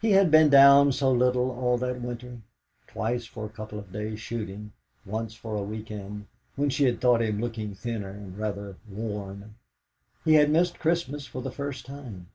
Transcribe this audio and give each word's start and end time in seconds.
He 0.00 0.12
had 0.12 0.30
been 0.30 0.48
down 0.48 0.90
so 0.90 1.12
little 1.12 1.50
all 1.50 1.76
that 1.76 2.00
winter, 2.00 2.38
twice 2.86 3.26
for 3.26 3.44
a 3.44 3.50
couple 3.50 3.78
of 3.78 3.92
days' 3.92 4.18
shooting, 4.18 4.72
once 5.04 5.34
for 5.34 5.54
a 5.54 5.62
week 5.62 5.90
end, 5.90 6.28
when 6.56 6.70
she 6.70 6.84
had 6.84 6.98
thought 6.98 7.20
him 7.20 7.42
looking 7.42 7.74
thinner 7.74 8.08
and 8.08 8.38
rather 8.38 8.78
worn. 8.88 9.56
He 10.24 10.32
had 10.32 10.48
missed 10.50 10.78
Christmas 10.78 11.26
for 11.26 11.42
the 11.42 11.52
first 11.52 11.84
time. 11.84 12.30